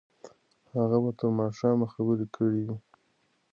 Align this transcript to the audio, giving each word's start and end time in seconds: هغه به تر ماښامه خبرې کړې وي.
هغه 0.75 0.97
به 1.03 1.11
تر 1.19 1.27
ماښامه 1.39 1.85
خبرې 1.93 2.25
کړې 2.35 2.61
وي. 2.67 2.77